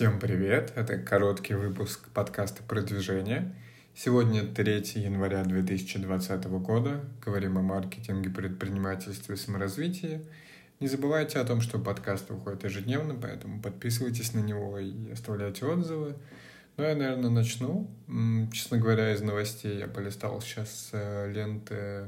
[0.00, 0.72] Всем привет!
[0.76, 3.54] Это короткий выпуск подкаста «Продвижение».
[3.94, 7.04] Сегодня 3 января 2020 года.
[7.22, 10.22] Говорим о маркетинге, предпринимательстве и саморазвитии.
[10.80, 16.16] Не забывайте о том, что подкаст выходит ежедневно, поэтому подписывайтесь на него и оставляйте отзывы.
[16.78, 17.90] Ну, я, наверное, начну.
[18.54, 22.06] Честно говоря, из новостей я полистал сейчас э, ленты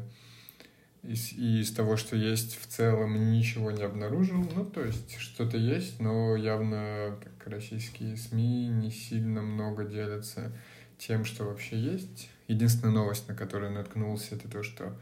[1.03, 4.47] из, из того, что есть в целом, ничего не обнаружил.
[4.55, 10.53] Ну, то есть что-то есть, но явно как российские СМИ не сильно много делятся
[10.99, 12.31] тем, что вообще есть.
[12.47, 14.97] Единственная новость, на которую наткнулся, это то, что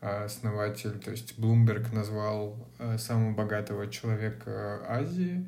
[0.00, 5.46] а, основатель, то есть Блумберг назвал а, самого богатого человека Азии,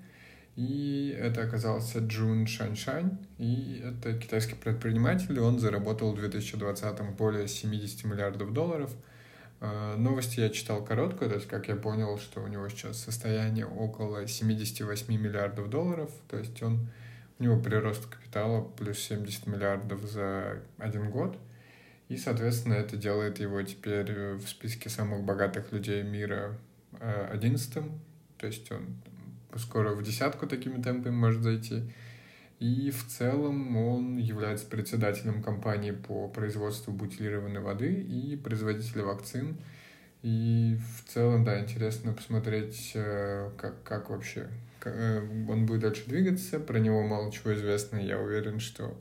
[0.56, 7.48] и это оказался Джун Шаньшань, и это китайский предприниматель, и он заработал в 2020 более
[7.48, 8.90] 70 миллиардов долларов–
[9.60, 14.26] новости я читал короткую, то есть как я понял, что у него сейчас состояние около
[14.26, 16.88] 78 миллиардов долларов, то есть он,
[17.38, 21.38] у него прирост капитала плюс 70 миллиардов за один год,
[22.08, 26.58] и, соответственно, это делает его теперь в списке самых богатых людей мира
[27.00, 28.00] а, одиннадцатым,
[28.36, 28.96] то есть он
[29.58, 31.82] скоро в десятку такими темпами может зайти.
[32.64, 39.58] И в целом он является председателем компании по производству бутилированной воды и производителя вакцин.
[40.22, 44.48] И в целом, да, интересно посмотреть, э, как, как вообще
[44.82, 46.58] э, он будет дальше двигаться.
[46.58, 47.98] Про него мало чего известно.
[47.98, 48.98] Я уверен, что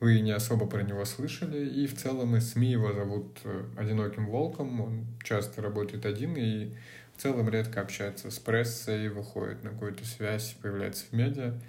[0.00, 1.68] вы не особо про него слышали.
[1.68, 4.80] И в целом из СМИ его зовут э, «Одиноким волком».
[4.80, 6.72] Он часто работает один и
[7.14, 11.60] в целом редко общается с прессой, выходит на какую-то связь, появляется в медиа.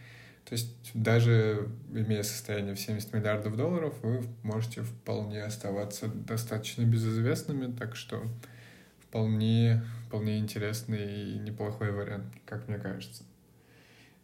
[0.48, 7.76] То есть даже имея состояние в 70 миллиардов долларов, вы можете вполне оставаться достаточно безызвестными,
[7.76, 8.24] так что
[9.02, 13.26] вполне, вполне интересный и неплохой вариант, как мне кажется.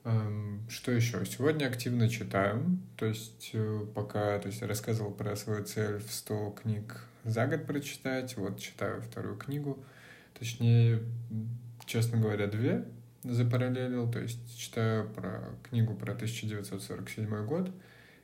[0.06, 1.26] Эм, что еще?
[1.26, 6.52] Сегодня активно читаю, то есть э, пока то есть, рассказывал про свою цель в 100
[6.52, 9.84] книг за год прочитать, вот читаю вторую книгу,
[10.40, 11.02] точнее,
[11.86, 12.86] честно говоря, две,
[13.24, 17.72] запараллелил, то есть читаю про книгу про 1947 год.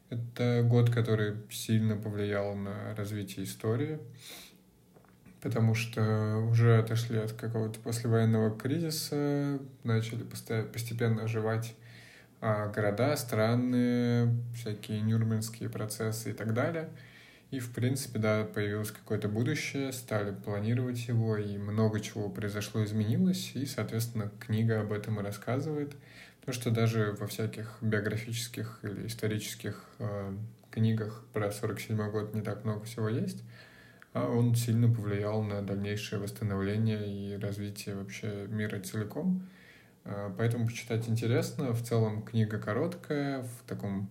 [0.09, 3.99] Это год, который сильно повлиял на развитие истории,
[5.41, 11.75] потому что уже отошли от какого-то послевоенного кризиса, начали постепенно оживать
[12.41, 16.89] а, города, страны, всякие нюрнбергские процессы и так далее—
[17.51, 23.51] и, в принципе, да, появилось какое-то будущее, стали планировать его, и много чего произошло, изменилось,
[23.55, 25.95] и, соответственно, книга об этом и рассказывает.
[26.41, 30.35] Потому что даже во всяких биографических или исторических э,
[30.69, 33.43] книгах про 47 год не так много всего есть,
[34.13, 39.47] а он сильно повлиял на дальнейшее восстановление и развитие вообще мира целиком.
[40.05, 41.73] Э, поэтому почитать интересно.
[41.73, 44.07] В целом книга короткая, в таком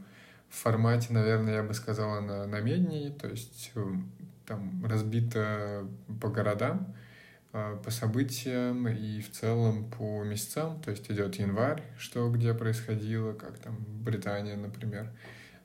[0.51, 4.11] в формате, наверное, я бы сказала, на, на медней, то есть эм,
[4.47, 5.87] там разбито
[6.21, 6.95] по городам,
[7.53, 13.33] а, по событиям и в целом по месяцам, то есть идет январь, что где происходило,
[13.33, 15.11] как там Британия, например,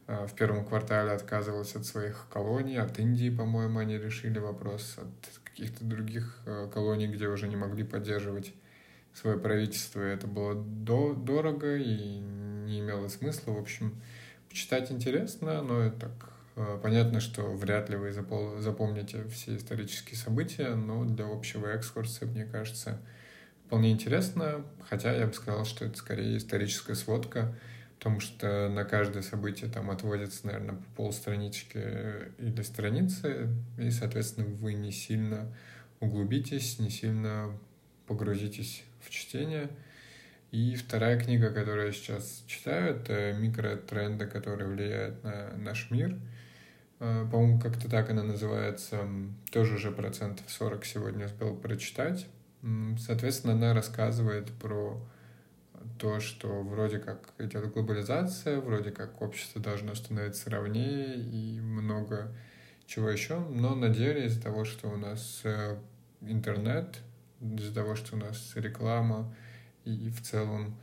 [0.07, 5.39] а, в первом квартале отказывалась от своих колоний, от Индии, по-моему, они решили вопрос, от
[5.43, 8.53] каких-то других э, колоний, где уже не могли поддерживать
[9.13, 14.01] свое правительство, это было до дорого и не имело смысла, в общем,
[14.53, 16.11] Читать интересно, но так
[16.57, 22.45] э, понятно, что вряд ли вы запомните все исторические события, но для общего экскурса, мне
[22.45, 23.01] кажется,
[23.65, 27.55] вполне интересно, хотя я бы сказал, что это скорее историческая сводка,
[27.97, 31.79] потому что на каждое событие там отводится, наверное, по полстранички
[32.37, 33.49] или страницы,
[33.79, 35.51] и, соответственно, вы не сильно
[35.99, 37.57] углубитесь, не сильно
[38.05, 39.71] погрузитесь в чтение—
[40.53, 46.15] и вторая книга, которую я сейчас читаю, это «Микротренды, которые влияют на наш мир».
[46.99, 48.99] А, по-моему, как-то так она называется.
[49.51, 52.27] Тоже уже процентов 40 сегодня успел прочитать.
[52.99, 55.03] Соответственно, она рассказывает про
[55.97, 62.31] то, что вроде как идет глобализация, вроде как общество должно становиться ровнее и много
[62.85, 63.39] чего еще.
[63.39, 65.77] Но на деле из-за того, что у нас э,
[66.21, 66.99] интернет,
[67.41, 69.33] из-за того, что у нас реклама,
[69.85, 70.75] и в целом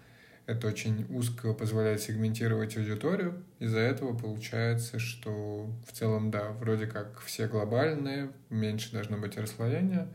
[0.46, 3.44] это очень узко позволяет сегментировать аудиторию.
[3.60, 10.08] Из-за этого получается, что в целом, да, вроде как все глобальные, меньше должно быть расслоения,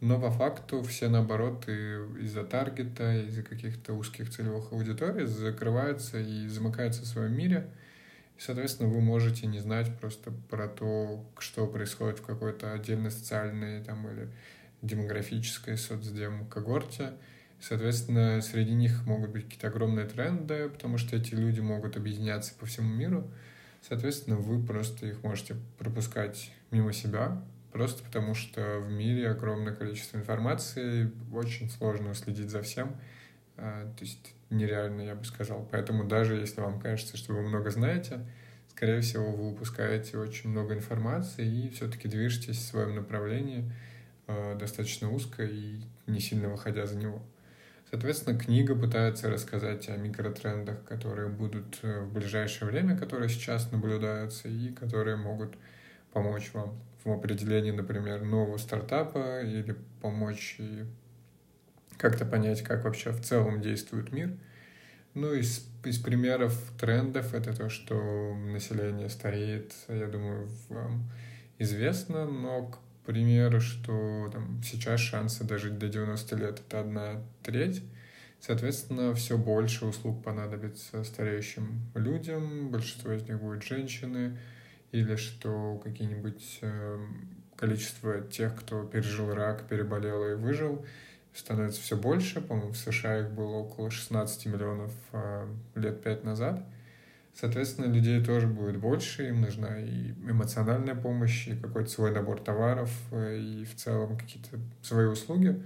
[0.00, 6.46] но по факту все наоборот и из-за таргета, из-за каких-то узких целевых аудиторий закрываются и
[6.46, 7.68] замыкаются в своем мире.
[8.38, 13.82] И, соответственно, вы можете не знать просто про то, что происходит в какой-то отдельной социальной
[13.82, 14.28] там, или
[14.82, 17.12] демографической соцдем когорте,
[17.60, 22.64] Соответственно, среди них могут быть какие-то огромные тренды, потому что эти люди могут объединяться по
[22.64, 23.30] всему миру.
[23.86, 27.42] Соответственно, вы просто их можете пропускать мимо себя,
[27.72, 32.96] просто потому что в мире огромное количество информации, очень сложно следить за всем.
[33.56, 35.68] А, то есть нереально, я бы сказал.
[35.70, 38.20] Поэтому даже если вам кажется, что вы много знаете,
[38.70, 43.70] скорее всего, вы упускаете очень много информации и все-таки движетесь в своем направлении
[44.26, 47.22] а, достаточно узко и не сильно выходя за него.
[47.90, 54.48] Соответственно, книга пытается рассказать о микротрендах, которые будут э, в ближайшее время, которые сейчас наблюдаются
[54.48, 55.54] и которые могут
[56.12, 60.84] помочь вам в определении, например, нового стартапа или помочь и
[61.96, 64.36] как-то понять, как вообще в целом действует мир.
[65.14, 71.10] Ну, из, из примеров трендов это то, что население стареет, я думаю, вам
[71.58, 72.70] известно, но,
[73.02, 77.82] к примеру, что там, сейчас шансы дожить до 90 лет— это одна треть.
[78.40, 84.38] Соответственно, все больше услуг понадобится стареющим людям, большинство из них будут женщины,
[84.92, 86.98] или что какие-нибудь э,
[87.56, 90.84] количество тех, кто пережил рак, переболел и выжил,
[91.34, 92.40] становится все больше.
[92.40, 96.64] По-моему, в США их было около 16 миллионов э, лет пять назад.
[97.34, 102.90] Соответственно, людей тоже будет больше, им нужна и эмоциональная помощь, и какой-то свой набор товаров,
[103.12, 105.62] э, и в целом какие-то свои услуги.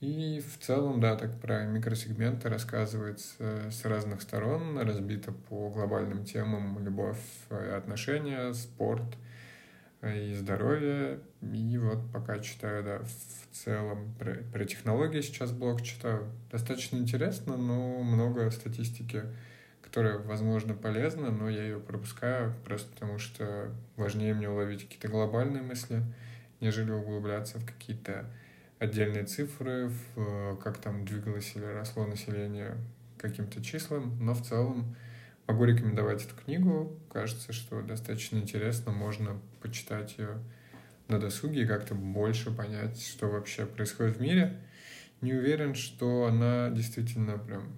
[0.00, 6.78] И в целом, да, так про микросегменты рассказывается с разных сторон, разбито по глобальным темам
[6.84, 7.18] любовь,
[7.50, 9.16] отношения, спорт
[10.02, 11.18] и здоровье.
[11.42, 16.30] И вот пока читаю, да, в целом про, про технологии сейчас блог читаю.
[16.52, 19.24] Достаточно интересно, но много статистики,
[19.88, 25.62] которая, возможно, полезна, но я ее пропускаю просто потому, что важнее мне уловить какие-то глобальные
[25.62, 26.02] мысли,
[26.60, 28.30] нежели углубляться в какие-то
[28.78, 32.76] отдельные цифры, в, как там двигалось или росло население
[33.16, 34.94] каким-то числам, но в целом
[35.46, 36.94] могу рекомендовать эту книгу.
[37.10, 40.38] Кажется, что достаточно интересно, можно почитать ее
[41.08, 44.60] на досуге и как-то больше понять, что вообще происходит в мире.
[45.22, 47.72] Не уверен, что она действительно прям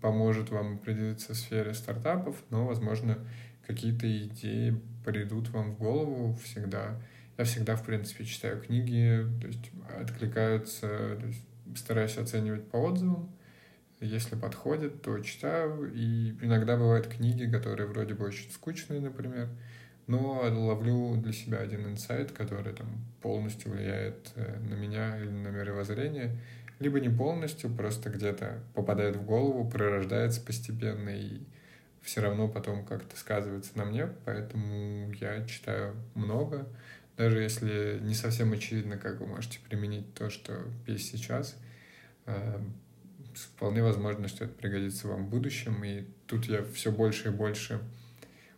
[0.00, 3.18] поможет вам определиться в сфере стартапов, но, возможно,
[3.66, 7.00] какие-то идеи придут вам в голову всегда.
[7.36, 11.44] Я всегда, в принципе, читаю книги, то есть откликаются, то есть
[11.76, 13.30] стараюсь оценивать по отзывам.
[14.00, 15.90] Если подходит, то читаю.
[15.94, 19.48] И иногда бывают книги, которые вроде бы очень скучные, например,
[20.06, 22.88] но ловлю для себя один инсайт, который там
[23.22, 26.38] полностью влияет э, на меня или на мировоззрение.
[26.80, 31.40] Либо не полностью, просто где-то попадает в голову, пророждается постепенно и
[32.02, 36.66] все равно потом как-то сказывается на мне, поэтому я читаю много
[37.16, 41.56] даже если не совсем очевидно, как вы можете применить то, что есть сейчас,
[42.26, 42.60] э,
[43.34, 45.84] вполне возможно, что это пригодится вам в будущем.
[45.84, 47.80] И тут я все больше и больше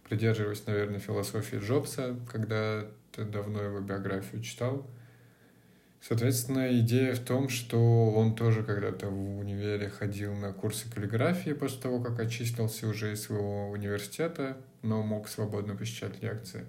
[0.08, 2.86] придерживаюсь, наверное, философии Джобса, когда
[3.16, 4.88] давно его биографию читал.
[6.00, 11.80] Соответственно, идея в том, что он тоже когда-то в универе ходил на курсы каллиграфии после
[11.80, 16.64] того, как очистился уже из своего университета, но мог свободно посещать лекции.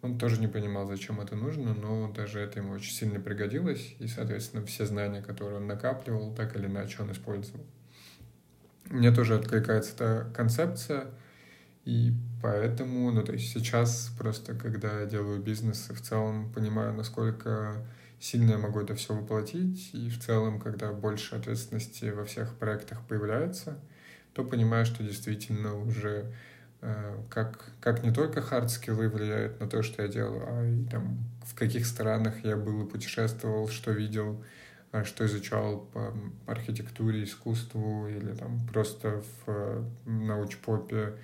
[0.00, 4.06] Он тоже не понимал, зачем это нужно, но даже это ему очень сильно пригодилось, и,
[4.06, 7.66] соответственно, все знания, которые он накапливал, так или иначе он использовал.
[8.84, 11.08] Мне тоже откликается эта концепция,
[11.84, 16.94] и поэтому, ну, то есть сейчас просто, когда я делаю бизнес, и в целом понимаю,
[16.94, 17.84] насколько
[18.20, 23.00] сильно я могу это все воплотить, и в целом, когда больше ответственности во всех проектах
[23.06, 23.78] появляется,
[24.32, 26.32] то понимаю, что действительно уже
[26.80, 31.18] Э, как, как не только хард-скиллы влияют на то, что я делаю, а и там
[31.44, 34.44] в каких странах я был и путешествовал, что видел,
[34.92, 36.14] э, что изучал по
[36.46, 41.14] архитектуре, искусству или там просто в э, научпопе,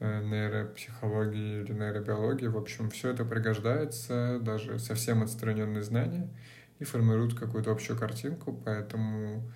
[0.00, 2.46] нейропсихологии или нейробиологии.
[2.46, 6.28] В общем, все это пригождается, даже совсем отстраненные знания,
[6.78, 9.50] и формируют какую-то общую картинку, поэтому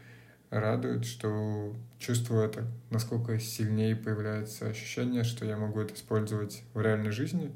[0.50, 7.10] радует, что чувствую это, насколько сильнее появляется ощущение, что я могу это использовать в реальной
[7.10, 7.50] жизни,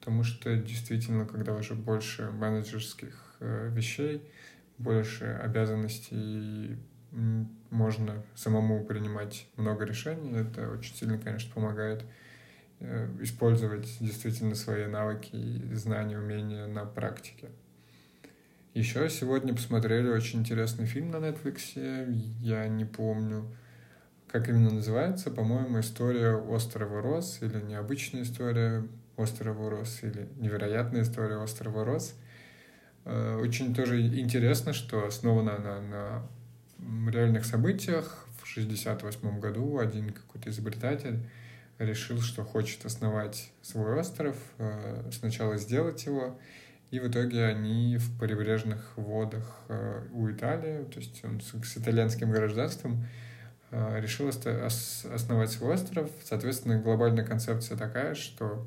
[0.00, 4.22] потому что действительно, когда уже больше менеджерских э, вещей,
[4.78, 6.78] больше обязанностей,
[7.70, 12.02] можно самому принимать много решений, это очень сильно, конечно, помогает.
[12.02, 12.21] э,
[13.20, 15.36] использовать действительно свои навыки
[15.74, 17.48] знания, умения на практике.
[18.74, 21.74] Еще сегодня посмотрели очень интересный фильм на Netflix.
[22.40, 23.54] Я не помню,
[24.28, 25.30] как именно называется.
[25.30, 32.14] По-моему, история острова Рос или необычная история острова Рос или невероятная история острова Рос.
[33.04, 40.48] Э, очень тоже интересно, что основана она на реальных событиях в 1968 году один какой-то
[40.48, 41.28] изобретатель
[41.84, 46.38] решил, что хочет основать свой остров, э, сначала сделать его,
[46.90, 52.30] и в итоге они в прибрежных водах э, у Италии, то есть он с итальянским
[52.30, 53.06] гражданством,
[53.70, 56.10] э, решил основать свой остров.
[56.24, 58.66] Соответственно, глобальная концепция такая, что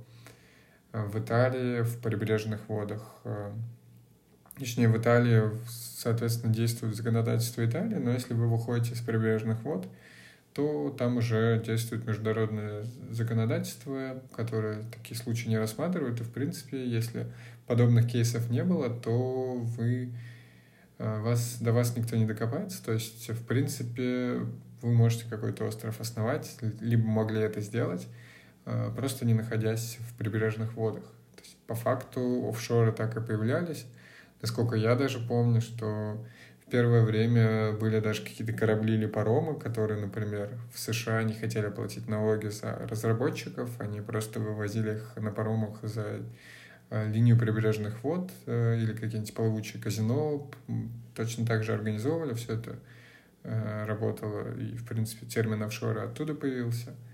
[0.92, 3.22] в Италии, в прибрежных водах,
[4.58, 9.90] точнее, в Италии, соответственно, действует законодательство Италии, но если вы выходите с прибрежных вод,
[10.56, 16.22] то там уже действует международное законодательство, которое такие случаи не рассматривает.
[16.22, 17.28] И, в принципе, если
[17.68, 20.14] подобных кейсов не было, то вы,
[20.98, 22.82] э, вас, до вас никто не докопается.
[22.82, 24.48] То есть, в принципе,
[24.82, 28.08] вы можете какой-то остров основать, либо могли это сделать,
[28.66, 31.04] э, просто не находясь в прибрежных водах.
[31.36, 33.86] То есть, по факту офшоры так и появлялись.
[34.42, 36.26] Насколько я даже помню, что
[36.70, 42.08] первое время были даже какие-то корабли или паромы, которые, например, в США не хотели платить
[42.08, 46.22] налоги за разработчиков, они просто вывозили их на паромах за
[46.90, 50.50] э, линию прибрежных вод э, или какие-нибудь плавучие казино.
[51.16, 52.80] Точно так же организовывали все это,
[53.44, 56.96] э, работало, и, в принципе, термин офшора оттуда появился–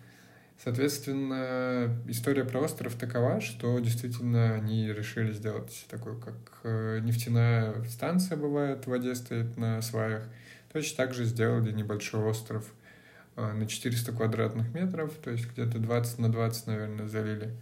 [0.63, 8.37] Соответственно, история про остров такова, что действительно они решили сделать такой, как э, нефтяная станция
[8.37, 10.23] бывает в воде стоит на сваях.
[10.71, 12.71] Точно так же сделали небольшой остров
[13.37, 17.55] э, на 400 квадратных метров, то есть где-то 20 на 20, наверное, залили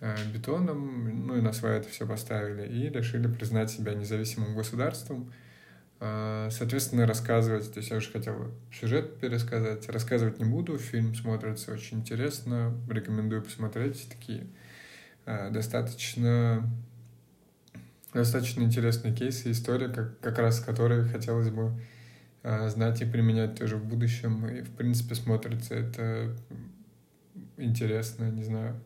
[0.00, 5.32] э, бетоном, ну и на сваи это все поставили, и решили признать себя независимым государством,
[6.50, 12.00] соответственно, рассказывать, то есть я уже хотел сюжет пересказать, рассказывать не буду, фильм смотрится очень
[12.00, 14.46] интересно, рекомендую посмотреть, такие
[15.24, 16.68] а, достаточно
[18.12, 21.72] достаточно интересные кейсы, история, как, как раз которые хотелось бы
[22.42, 26.36] а, знать и применять тоже в будущем, и в принципе смотрится это
[27.56, 28.80] интересно, не знаю,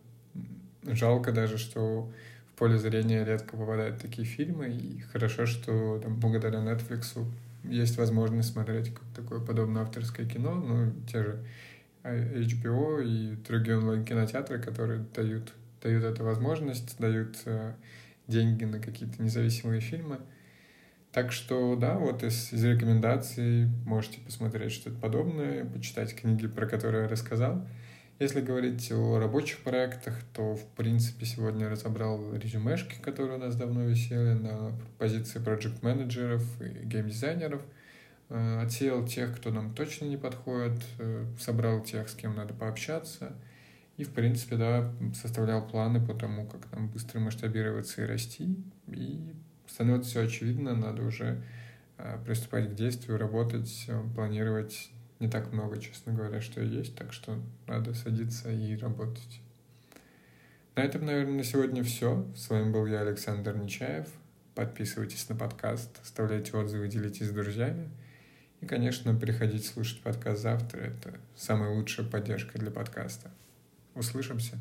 [0.84, 2.12] жалко даже, что
[2.56, 7.24] поле зрения редко попадают такие фильмы, и хорошо, что там, благодаря Netflix
[7.64, 11.44] есть возможность смотреть такое подобное авторское кино, ну, те же
[12.02, 17.74] HBO и другие онлайн-кинотеатры, которые дают, дают эту возможность, дают э,
[18.28, 20.20] деньги на какие-то независимые фильмы.
[21.12, 27.04] Так что, да, вот из, из рекомендаций можете посмотреть что-то подобное, почитать книги, про которые
[27.04, 27.66] я рассказал.
[28.18, 33.84] Если говорить о рабочих проектах, то, в принципе, сегодня разобрал резюмешки, которые у нас давно
[33.84, 37.60] висели на позиции проект-менеджеров и геймдизайнеров.
[38.30, 43.36] Э, отсеял тех, кто нам точно не подходит, э, собрал тех, с кем надо пообщаться.
[43.98, 48.56] И, в принципе, да, составлял планы по тому, как нам быстро масштабироваться и расти.
[48.88, 49.34] И
[49.66, 51.42] становится все очевидно, надо уже
[51.98, 57.40] э, приступать к действию, работать, планировать не так много, честно говоря, что есть, так что
[57.66, 59.40] надо садиться и работать.
[60.74, 62.26] На этом, наверное, на сегодня все.
[62.36, 64.08] С вами был я, Александр Нечаев.
[64.54, 67.90] Подписывайтесь на подкаст, оставляйте отзывы, делитесь с друзьями.
[68.60, 70.80] И, конечно, приходите слушать подкаст завтра.
[70.80, 73.30] Это самая лучшая поддержка для подкаста.
[73.94, 74.58] Услышимся.